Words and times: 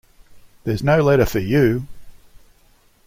There's 0.63 0.81
no 0.81 1.03
letter 1.03 1.27
for 1.27 1.37
you! 1.37 1.85